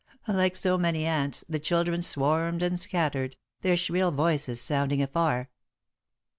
Like 0.27 0.55
so 0.55 0.79
many 0.79 1.05
ants, 1.05 1.45
the 1.47 1.59
children 1.59 2.01
swarmed 2.01 2.63
and 2.63 2.79
scattered, 2.79 3.35
their 3.61 3.77
shrill 3.77 4.09
voices 4.11 4.59
sounding 4.59 5.03
afar. 5.03 5.51